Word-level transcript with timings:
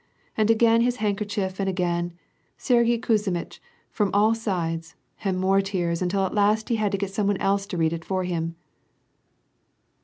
And 0.35 0.49
again 0.49 0.81
his 0.81 0.95
handkerchief, 0.95 1.59
and 1.59 1.69
again, 1.69 2.09
^ 2.09 2.11
Sergyei 2.57 2.97
Kuzmitch, 2.99 3.59
from 3.91 4.09
all 4.15 4.33
sides' 4.33 4.95
and 5.23 5.37
more 5.39 5.61
tears, 5.61 6.01
until 6.01 6.25
at 6.25 6.33
last 6.33 6.69
he 6.69 6.77
had 6.77 6.91
to 6.91 6.97
get 6.97 7.11
some 7.13 7.27
one 7.27 7.37
else 7.37 7.67
to 7.67 7.77
read 7.77 7.93
it 7.93 8.03
for 8.03 8.23
him." 8.23 8.55